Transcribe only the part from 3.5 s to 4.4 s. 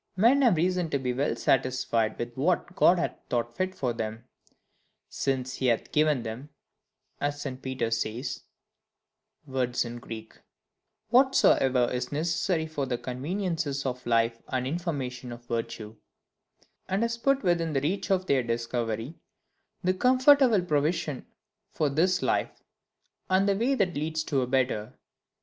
fit for them,